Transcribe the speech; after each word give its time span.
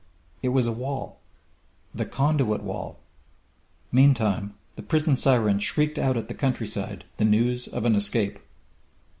It 0.41 0.49
was 0.49 0.65
a 0.65 0.71
wall 0.71 1.19
the 1.93 2.05
conduit 2.07 2.63
wall! 2.63 2.97
Meantime, 3.91 4.55
the 4.75 4.81
prison 4.81 5.15
siren 5.15 5.59
shrieked 5.59 5.99
out 5.99 6.13
to 6.13 6.23
the 6.23 6.33
countryside 6.33 7.05
the 7.17 7.23
news 7.23 7.67
of 7.67 7.85
an 7.85 7.93
escape. 7.93 8.39